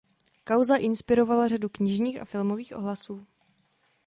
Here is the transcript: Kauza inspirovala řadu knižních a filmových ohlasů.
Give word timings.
Kauza 0.43 0.75
inspirovala 0.79 1.47
řadu 1.47 1.69
knižních 1.69 2.21
a 2.21 2.25
filmových 2.25 2.73
ohlasů. 2.75 3.25